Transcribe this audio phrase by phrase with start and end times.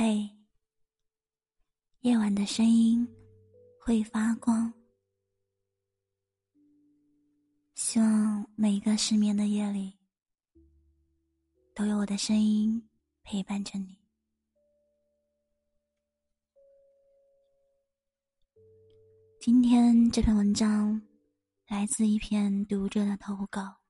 [0.00, 0.30] 嘿，
[2.02, 3.04] 夜晚的声音
[3.80, 4.72] 会发光。
[7.74, 9.98] 希望每一个失眠的夜里，
[11.74, 12.88] 都有我的声音
[13.24, 13.98] 陪伴着你。
[19.40, 21.02] 今天这篇文章
[21.66, 23.80] 来自一篇读者的投稿，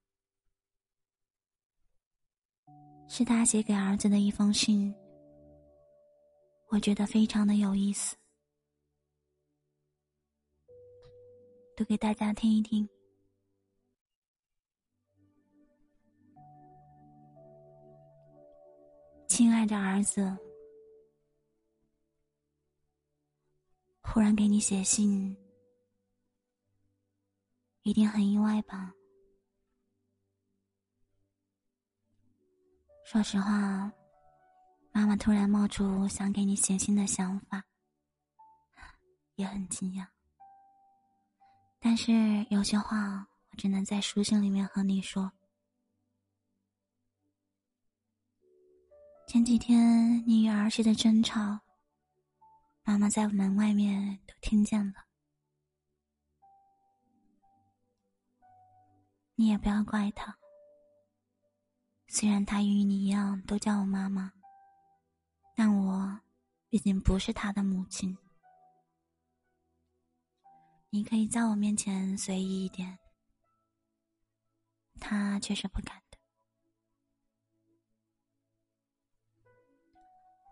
[3.11, 4.95] 是他写给儿子的一封信。
[6.71, 8.15] 我觉得非常的有意思，
[11.75, 12.87] 读给大家听一听。
[19.27, 20.37] 亲爱的儿子，
[24.03, 25.35] 忽然给你写信，
[27.83, 28.95] 一定很意外吧？
[33.05, 33.91] 说实话。
[34.91, 37.65] 妈妈突然冒出想给你写信的想法，
[39.37, 40.07] 也很惊讶。
[41.79, 42.13] 但是
[42.51, 45.30] 有些话我只能在书信里面和你说。
[49.29, 51.60] 前几天你与儿媳的争吵，
[52.82, 55.04] 妈妈在门外面都听见了。
[59.37, 60.37] 你也不要怪他，
[62.09, 64.32] 虽然他与你一样都叫我妈妈。
[65.59, 66.20] 但我
[66.69, 68.16] 毕竟不是他的母亲，
[70.88, 72.97] 你可以在我面前随意一点，
[75.00, 76.19] 他却是不敢的。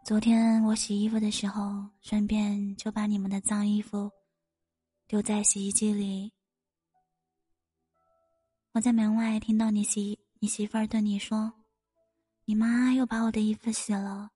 [0.05, 4.11] 昨天我洗衣服的时候，顺便就把你们的脏衣服
[5.07, 6.33] 丢在洗衣机里。
[8.73, 11.53] 我在门外听到你媳你媳妇儿对你说
[12.45, 14.33] ：“你妈又把我的衣服洗了。”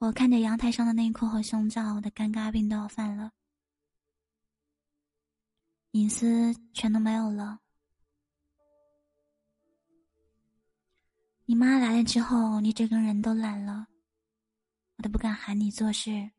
[0.00, 3.32] 我看着阳台上的内裤和胸罩，我的尴尬病都要犯了，
[5.90, 7.60] 隐私全都没有了。
[11.44, 13.88] 你妈来了之后，你整个人都懒了，
[14.96, 16.30] 我都不敢喊你做事，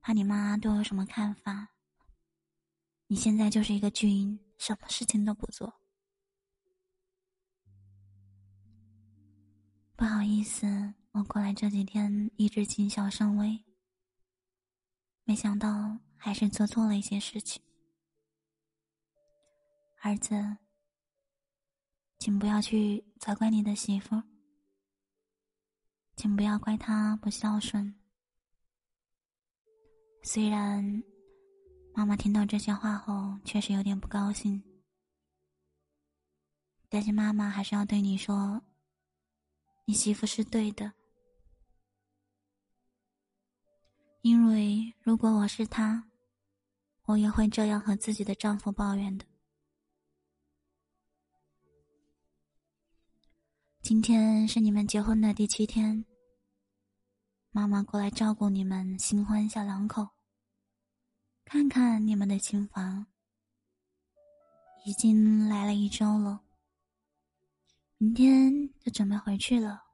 [0.00, 1.68] 怕你妈对我有什么看法。
[3.06, 5.72] 你现在就是一个巨婴，什么事情都不做。
[9.94, 10.92] 不好意思。
[11.16, 13.64] 我过来这几天一直谨小慎微，
[15.24, 17.62] 没想到还是做错了一些事情。
[20.02, 20.58] 儿子，
[22.18, 24.22] 请不要去责怪你的媳妇，
[26.16, 27.98] 请不要怪她不孝顺。
[30.22, 31.02] 虽然
[31.94, 34.62] 妈妈听到这些话后确实有点不高兴，
[36.90, 38.62] 但是妈妈还是要对你说，
[39.86, 40.92] 你媳妇是对的。
[44.26, 46.02] 因为如果我是她，
[47.04, 49.24] 我也会这样和自己的丈夫抱怨的。
[53.82, 56.04] 今天是你们结婚的第七天，
[57.52, 60.08] 妈妈过来照顾你们新婚小两口，
[61.44, 63.06] 看看你们的新房。
[64.84, 66.42] 已经来了一周了，
[67.96, 69.85] 明天就准备回去了。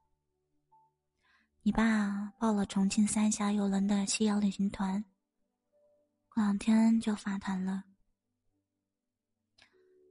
[1.64, 5.04] 你爸报了重庆三峡游轮的七幺旅行团，
[6.28, 7.84] 过两天就发团了。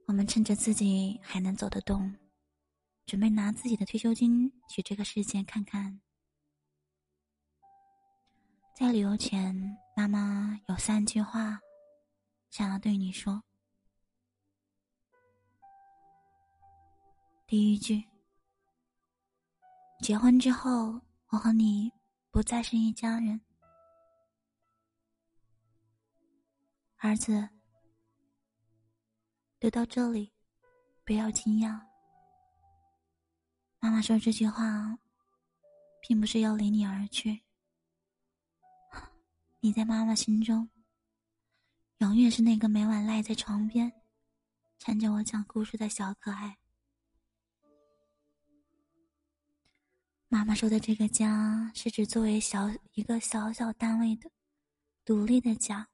[0.06, 2.16] 我们趁着自己还能走得动，
[3.04, 6.00] 准备拿自己的退休金去这个世界看看。
[8.74, 9.54] 在旅游前，
[9.94, 11.60] 妈妈有三句话
[12.48, 13.42] 想要对你说。
[17.46, 18.02] 第一句，
[20.00, 20.98] 结婚之后。
[21.32, 21.90] 我和你
[22.30, 23.40] 不再是一家人，
[26.98, 27.48] 儿子。
[29.58, 30.30] 读到这里，
[31.06, 31.80] 不要惊讶。
[33.80, 34.98] 妈妈说这句话，
[36.06, 37.42] 并不是要离你而去。
[39.60, 40.68] 你在妈妈心中，
[42.00, 43.90] 永远是那个每晚赖在床边，
[44.78, 46.58] 缠着我讲故事的小可爱。
[50.32, 54.30] 妈妈说的这个家，是指作为小一个小小单位的
[55.04, 55.86] 独立的家。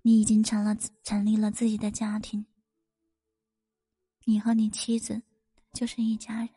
[0.00, 2.46] 你已经成了成立了自己的家庭，
[4.24, 5.20] 你和你妻子
[5.74, 6.48] 就是一家人，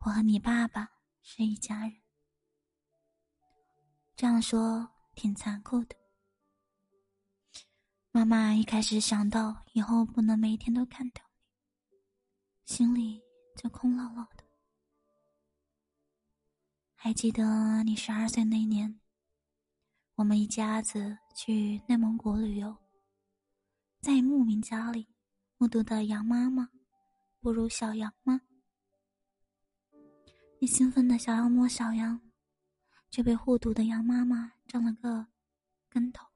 [0.00, 0.90] 我和你爸爸
[1.22, 1.96] 是一家人。
[4.14, 5.96] 这样说挺残酷的。
[8.10, 11.22] 妈妈一开始想到以后不能每天都看到
[11.88, 11.96] 你，
[12.66, 13.22] 心里
[13.56, 14.39] 就空落落的。
[17.02, 19.00] 还记得你十二岁那年，
[20.16, 22.76] 我们一家子去内蒙古旅游，
[24.02, 25.08] 在牧民家里
[25.56, 26.68] 目睹的羊妈妈
[27.40, 28.42] 哺乳小羊吗？
[30.58, 32.20] 你兴奋的想要摸小羊，
[33.10, 35.26] 却被护犊的羊妈妈撞了个
[35.88, 36.26] 跟头。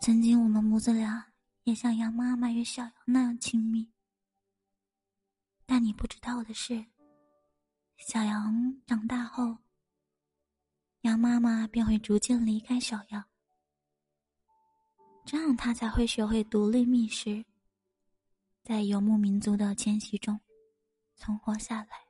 [0.00, 1.32] 曾经我们母子俩
[1.64, 3.90] 也像羊妈妈与小羊那样亲密，
[5.66, 6.86] 但你不知道的是。
[7.96, 9.58] 小羊长大后，
[11.00, 13.24] 羊妈妈便会逐渐离开小羊，
[15.24, 17.44] 这样它才会学会独立觅食，
[18.62, 20.40] 在游牧民族的迁徙中
[21.16, 22.06] 存活下来。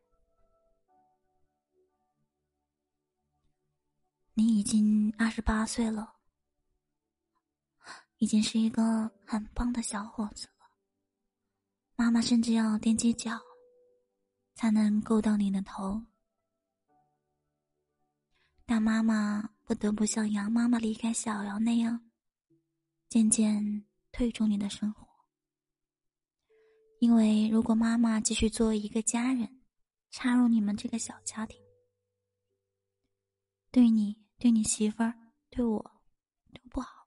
[4.35, 6.17] 你已经二十八岁了，
[8.19, 10.69] 已经是一个很棒的小伙子了。
[11.95, 13.46] 妈妈甚至要踮起脚。
[14.57, 16.03] 才能够到你的头，
[18.65, 22.11] 但妈妈不得不像羊妈妈离开小羊那样，
[23.07, 25.07] 渐渐退出你的生活。
[27.01, 29.61] 因为如果妈妈继续做一个家人，
[30.11, 31.61] 插入你们这个小家庭，
[33.71, 35.15] 对你、对你媳妇儿、
[35.51, 35.83] 对我
[36.55, 37.07] 都不好。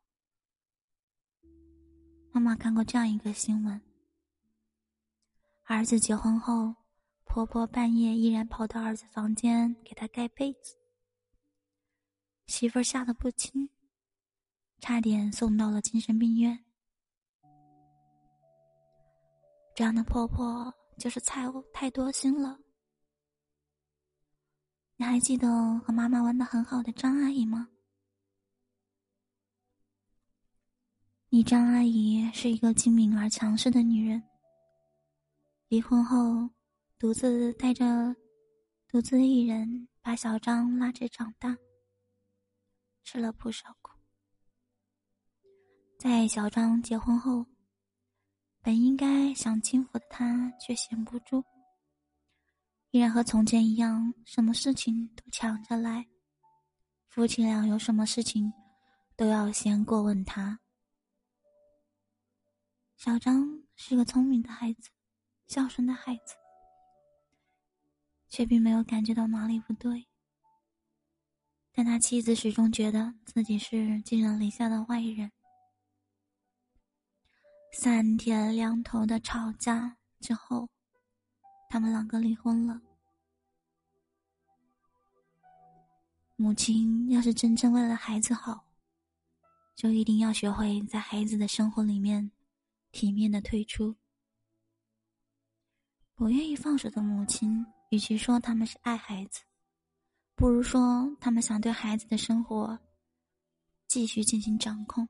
[2.31, 3.81] 妈妈看过这样一个新闻：
[5.63, 6.75] 儿子结婚后。
[7.30, 10.76] 婆婆半夜依然跑到儿子房间给他盖被子，
[12.48, 13.70] 媳妇儿吓得不轻，
[14.80, 16.66] 差点送到了精神病院。
[19.76, 22.60] 这样的婆婆就是太太多心了。
[24.98, 25.48] 你还记得
[25.86, 27.70] 和妈妈玩的很好的张阿姨吗？
[31.30, 34.22] 你张阿姨是一个精明而强势的女人，
[35.68, 36.50] 离婚后。
[37.00, 38.13] 独自带着，
[38.90, 41.57] 独自一人把小张拉扯长大，
[43.06, 43.94] 吃了不少苦。
[45.98, 47.46] 在小张结婚后，
[48.62, 51.42] 本应该享清福的他却闲不住，
[52.92, 56.06] 依然和从前一样，什么事情都抢着来。
[57.07, 58.52] 夫妻俩有什么事情，
[59.16, 60.60] 都要先过问他。
[62.98, 64.90] 小张是个聪明的孩子，
[65.48, 66.36] 孝顺的孩子。
[68.30, 70.08] 却并没有感觉到哪里不对，
[71.74, 75.31] 但他妻子始终觉得自己是寄人篱下的外人。
[77.74, 80.70] 三天两头的吵架之后，
[81.70, 82.81] 他们两个离婚了。
[86.36, 88.66] 母亲要是真正为了孩子好，
[89.76, 92.31] 就一定要学会在孩子的生活里面
[92.92, 93.96] 体面的退出。
[96.16, 97.66] 不愿意放手的母亲。
[97.90, 99.42] 与其说他们是爱孩子，
[100.36, 102.80] 不如说他们想对孩子的生活
[103.88, 105.08] 继续进行掌控。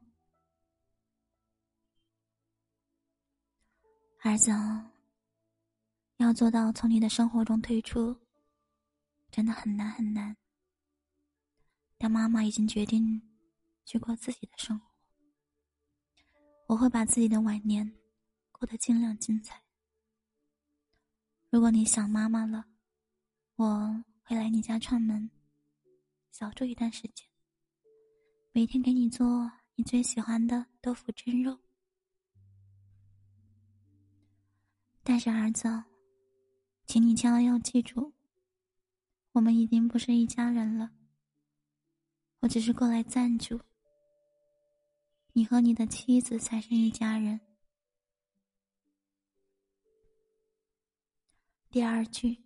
[4.22, 4.52] 儿子，
[6.18, 8.18] 要做到从你的生活中退出，
[9.30, 10.36] 真的很难很难。
[11.98, 13.22] 但妈妈已经决定
[13.86, 14.86] 去过自己的生活，
[16.68, 17.94] 我会把自己的晚年
[18.54, 19.62] 过得尽量精彩。
[21.50, 22.66] 如果你想妈妈了，
[23.60, 25.30] 我会来你家串门，
[26.32, 27.28] 小住一段时间。
[28.54, 31.60] 每天给你做你最喜欢的豆腐蒸肉。
[35.04, 35.84] 但是儿子，
[36.86, 38.14] 请你千万要记住，
[39.34, 40.92] 我们已经不是一家人了。
[42.40, 43.60] 我只是过来暂住，
[45.34, 47.42] 你和你的妻子才是一家人。
[51.70, 52.42] 第二句：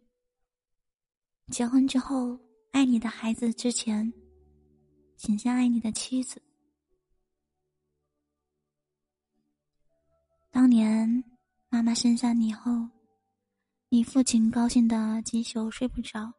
[1.52, 2.40] 结婚之后，
[2.72, 4.12] 爱你的孩子之前，
[5.18, 6.42] 请先爱你的妻子。
[10.50, 11.24] 当年
[11.70, 12.72] 妈妈生下你后，
[13.90, 16.34] 你父亲高兴的几宿睡不着。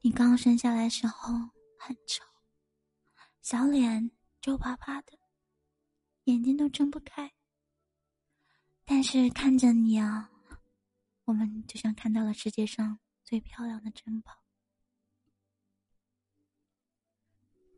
[0.00, 1.32] 你刚生下来时候
[1.78, 2.22] 很丑，
[3.42, 4.10] 小脸
[4.40, 5.18] 皱巴巴的，
[6.24, 7.32] 眼睛都睁不开。
[8.84, 10.30] 但是看着你啊。
[11.28, 14.32] 我们就像看到了世界上最漂亮的珍宝。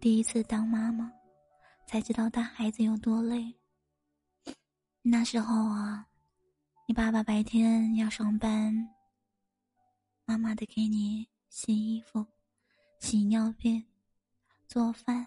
[0.00, 1.12] 第一次当妈妈，
[1.84, 3.58] 才知道带孩子有多累。
[5.02, 6.06] 那时候啊，
[6.86, 8.94] 你爸爸白天要上班，
[10.24, 12.24] 妈妈得给你洗衣服、
[13.00, 13.84] 洗尿片、
[14.68, 15.26] 做饭、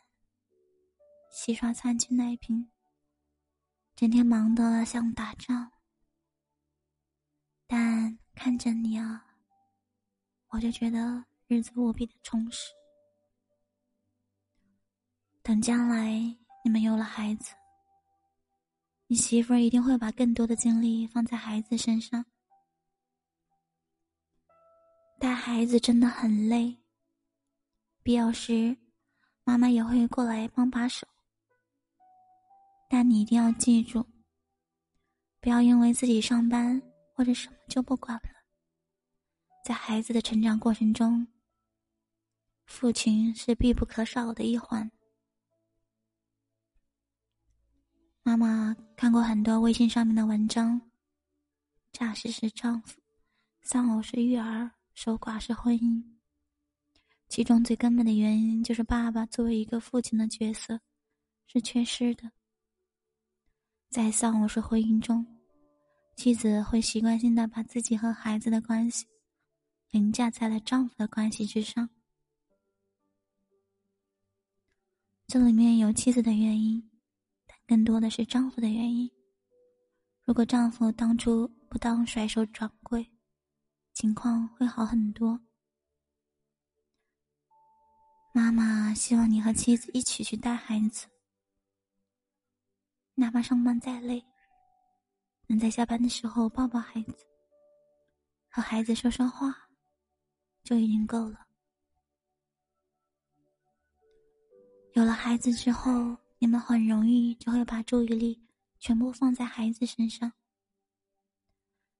[1.30, 2.72] 洗刷餐具奶瓶，
[3.98, 5.74] 整天忙得像打仗。
[7.67, 9.25] 但看着你啊，
[10.50, 12.72] 我就觉得日子无比的充实。
[15.41, 16.12] 等将来
[16.63, 17.53] 你们有了孩子，
[19.08, 22.25] 你媳妇儿一定会把更多的精力放在孩子身上。
[25.20, 26.77] 带孩子真的很累，
[28.03, 28.77] 必要时，
[29.43, 31.08] 妈妈也会过来帮把手。
[32.89, 34.05] 但你一定要记住，
[35.39, 36.82] 不要因为自己上班
[37.24, 38.30] 或者什么就不管了。
[39.63, 41.25] 在孩子的成长过程中，
[42.65, 44.92] 父亲是必不可少的一环。
[48.24, 50.82] 妈妈看过很多微信上面的文章，
[51.94, 53.00] 诈尸是丈夫，
[53.62, 56.03] 丧偶是育儿，守寡是婚姻。
[57.30, 60.82] 其中最根本的原因就是爸爸作为一个父亲的角色
[61.48, 62.30] 是缺失的。
[63.89, 65.33] 在丧偶式婚姻中，
[66.15, 69.05] 妻子会习惯性的把自己和孩子的关系
[69.91, 71.89] 凌驾在了丈夫的关系之上。
[75.27, 76.91] 这里面有妻子的原因，
[77.46, 79.10] 但更多的是丈夫的原因。
[80.24, 83.12] 如果丈夫当初不当甩手掌柜，
[83.93, 85.41] 情况会好很多。
[88.34, 91.08] 妈妈希望你和妻子一起去带孩子。
[93.15, 94.25] 哪怕上班再累，
[95.54, 97.28] 能在下班的时候抱抱孩子，
[98.50, 99.56] 和孩子说说话，
[100.64, 101.46] 就已经够了。
[104.94, 108.44] 有了孩子之后，你们很容易就会把注意力
[108.80, 110.34] 全部放在孩子身上。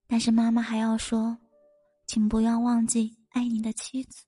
[0.08, 1.38] 但是妈妈还要说，
[2.08, 4.24] 请不要忘记爱你的妻子。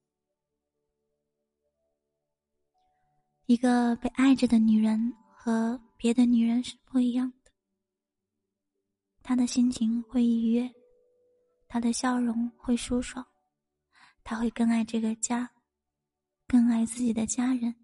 [3.46, 5.82] 一个被爱着的女人和。
[5.98, 7.32] 别的女人是不一样，
[9.28, 10.72] 他的心情会愉悦，
[11.66, 13.26] 他的笑容会舒爽，
[14.22, 15.50] 他会更爱这个家，
[16.46, 17.74] 更爱自己的家人。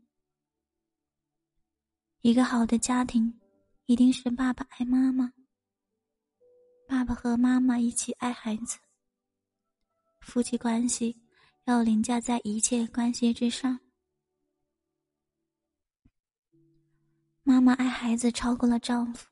[2.21, 3.41] 一个好的家庭，
[3.87, 5.33] 一定是爸爸爱妈妈，
[6.87, 8.79] 爸爸和妈妈一起爱孩子，
[10.21, 11.25] 夫妻关系
[11.65, 13.81] 要凌驾在一切关系之上。
[17.43, 19.29] 妈妈爱孩子超过了丈夫，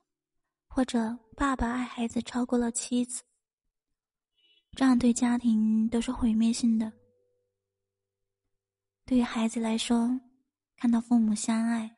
[0.67, 3.23] 或者爸爸爱孩子超过了妻子，
[4.73, 6.93] 这样对家庭都是毁灭性的。
[9.07, 10.21] 对于孩子来说，
[10.75, 11.97] 看到父母相爱，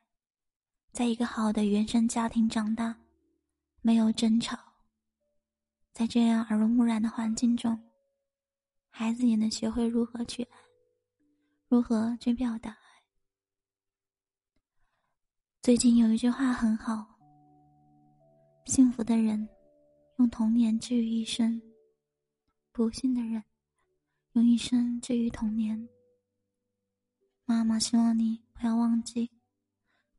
[0.92, 2.96] 在一个好的原生家庭长大，
[3.82, 4.58] 没有争吵，
[5.92, 7.78] 在这样耳濡目染的环境中，
[8.88, 10.58] 孩子也能学会如何去爱，
[11.68, 12.74] 如何去表达。
[15.60, 17.13] 最近有一句话很好：
[18.66, 19.46] 幸福的人
[20.16, 21.60] 用童年治愈一生，
[22.72, 23.44] 不幸的人
[24.32, 25.86] 用一生治愈童年。
[27.44, 29.30] 妈妈希望你不要忘记，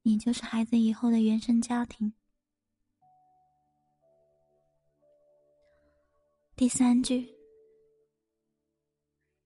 [0.03, 2.13] 你就是孩子以后的原生家庭。
[6.55, 7.35] 第三句：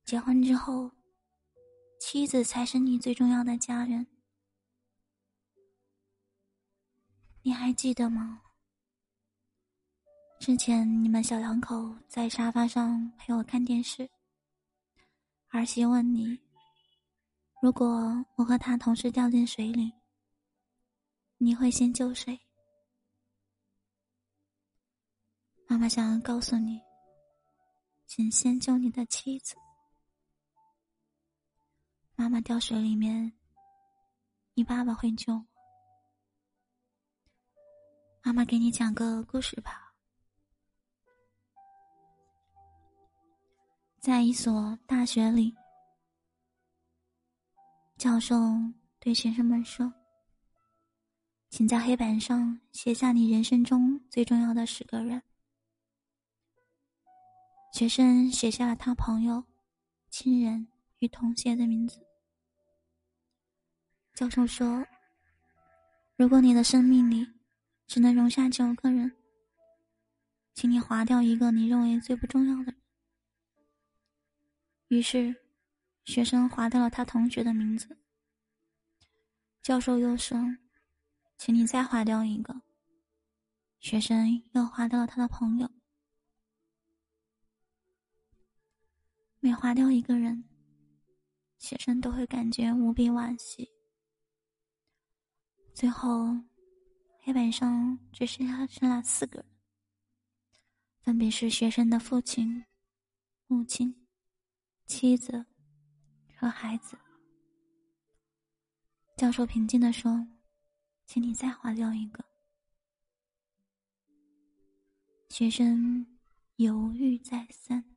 [0.03, 0.91] 结婚之后，
[2.01, 4.05] 妻子才是你最重要的家人。
[7.41, 8.43] 你还记得吗？
[10.39, 14.09] 之前你们小两口在沙发上陪我看电视，
[15.49, 16.39] 儿媳问你
[17.61, 19.91] ：“如果我和他同时掉进水里，
[21.37, 22.39] 你会先救谁？”
[25.67, 26.81] 妈妈想要告诉你，
[28.07, 29.55] 请先救你的妻子。
[32.15, 33.33] 妈妈掉水里面，
[34.53, 35.43] 你爸爸会救。
[38.23, 39.88] 妈妈给你讲个故事吧。
[44.09, 45.55] 在一所大学里，
[47.95, 48.35] 教授
[48.99, 49.93] 对学生们说
[51.51, 55.21] ：“请在黑板上写下你人生中最重要的十个人。”
[57.71, 59.43] 学生写下了他朋友、
[60.09, 62.03] 亲人与同学的名字。
[64.15, 64.83] 教授说
[66.17, 67.27] ：“如果你的生命里……”
[67.85, 69.15] 只能容下九个人，
[70.55, 72.73] 请你划掉一个你认为最不重要的。
[74.89, 75.35] 于是，
[76.03, 77.97] 学生划掉了他同学的名字。
[79.61, 80.37] 教授又说
[81.37, 82.61] ：“请你再划掉一个。”
[83.79, 85.69] 学生又划掉了他的朋友。
[89.39, 90.43] 每划掉一个人，
[91.57, 93.69] 学生都会感觉无比惋惜。
[95.73, 96.37] 最后。
[97.21, 99.45] 黑板上只剩下剩了四个人，
[101.01, 102.65] 分别是学生的父亲、
[103.45, 104.07] 母亲、
[104.89, 105.45] 妻子
[106.35, 106.97] 和孩子。
[109.15, 110.27] 教授平静的说
[111.05, 112.25] ：“请你再划掉一个。”
[115.29, 116.05] 学生
[116.55, 117.95] 犹豫再三，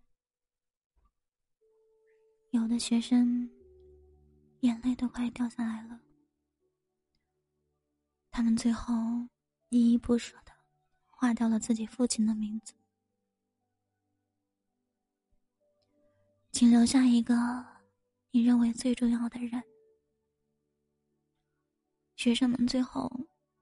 [2.51, 3.51] 有的学生
[4.61, 5.99] 眼泪都快掉下来了。
[8.31, 8.95] 他们最后
[9.71, 10.53] 依依不舍的
[11.07, 12.75] 划掉了自己父亲的名字，
[16.53, 17.35] 请留下一个
[18.31, 19.63] 你认为最重要的人。
[22.15, 23.11] 学生们最后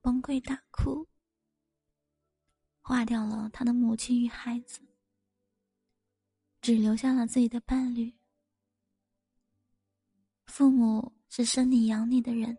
[0.01, 1.07] 崩溃大哭，
[2.81, 4.81] 划掉了他的母亲与孩子，
[6.61, 8.13] 只留下了自己的伴侣。
[10.47, 12.59] 父母是生你养你的人，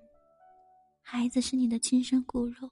[1.02, 2.72] 孩子是你的亲生骨肉，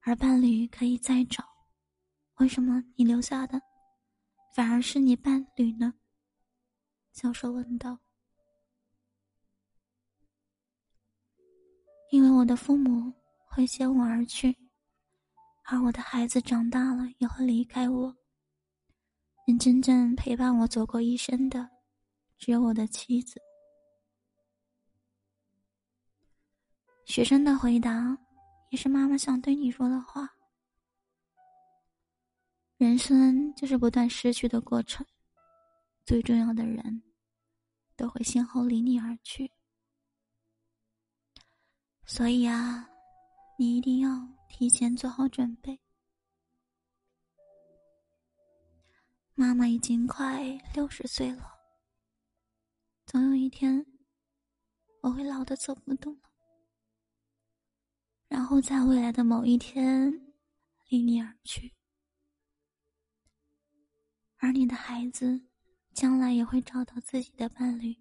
[0.00, 1.42] 而伴侣可以再找。
[2.34, 3.60] 为什么你留下的
[4.54, 5.94] 反而是你伴侣呢？
[7.18, 7.98] 教授问道。
[12.12, 13.12] 因为我的父母
[13.50, 14.56] 会先我而去，
[15.64, 18.16] 而我的孩子长大了也会离开我。
[19.48, 21.68] 能真正陪伴我走过一生的，
[22.38, 23.40] 只有我的妻子。
[27.04, 28.16] 学生的回答，
[28.70, 30.28] 也是妈妈想对你说的话。
[32.76, 35.04] 人生就是不断失去的过程，
[36.04, 37.02] 最重要的人，
[37.98, 39.50] 都会先后离你而去。
[42.06, 42.88] 所以啊，
[43.58, 44.08] 你一定要
[44.48, 45.80] 提前做好准备。
[49.34, 51.58] 妈妈已经快六十岁了，
[53.04, 53.84] 总有一天
[55.02, 56.30] 我会老的走不动了，
[58.28, 60.34] 然后在未来的某一天
[60.88, 61.74] 离你而去，
[64.36, 65.47] 而你的孩子
[65.98, 67.96] 将来也会找到自己的伴侣，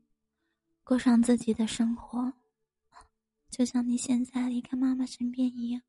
[0.84, 2.32] 过上自己的生活。
[3.50, 5.82] 就像你现在离开妈妈身边一样，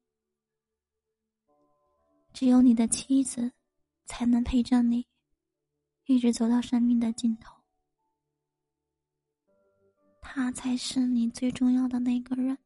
[2.32, 3.52] 只有你的妻子，
[4.06, 5.06] 才能陪着你，
[6.06, 7.54] 一直走到生命的尽头。
[10.22, 12.56] 他才是你最重要的那个人，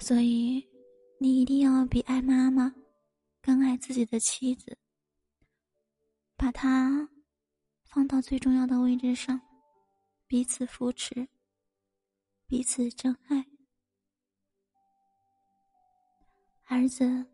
[0.00, 0.66] 所以
[1.20, 2.74] 你一定要比爱妈妈
[3.40, 4.76] 更爱自己的妻子，
[6.36, 7.08] 把它
[7.84, 9.40] 放到最重要的位置上，
[10.26, 11.28] 彼此扶持。
[12.46, 13.46] 彼此真爱，
[16.66, 17.26] 儿子，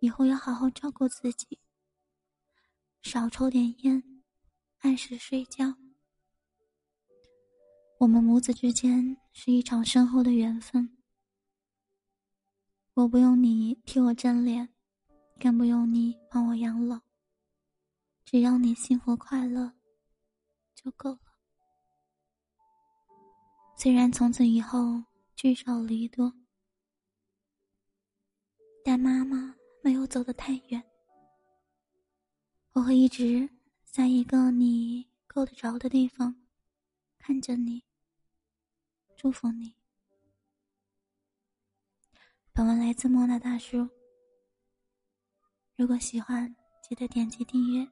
[0.00, 1.58] 以后要好好照顾自己，
[3.00, 4.02] 少抽点烟，
[4.80, 5.76] 按时睡觉。
[7.98, 10.98] 我们母子之间是一场深厚的缘分，
[12.94, 14.68] 我不用你替我争脸，
[15.38, 17.00] 更不用你帮我养老，
[18.30, 19.72] 只要你幸福快乐，
[20.74, 21.20] 就够了。
[23.74, 25.02] 虽然从此以后
[25.34, 26.30] 聚少离多，
[28.84, 30.84] 但妈妈没有走得太远。
[32.72, 33.48] 我会一直
[33.82, 36.36] 在一个你够得着的地方
[37.18, 37.82] 看着你，
[39.16, 39.74] 祝福你。
[42.52, 43.88] 本文来自莫那大叔。
[45.76, 46.54] 如果喜欢，
[46.86, 47.90] 记得点击订阅。